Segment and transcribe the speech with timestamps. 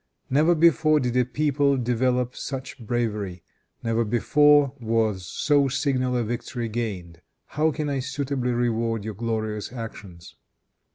[0.31, 3.43] Never before did a people develop such bravery;
[3.83, 7.21] never before was so signal a victory gained.
[7.49, 10.35] How can I suitably reward your glorious actions?